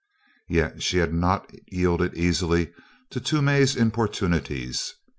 [0.49, 2.71] Yet she had not yielded easily
[3.11, 4.95] to Toomey's importunities.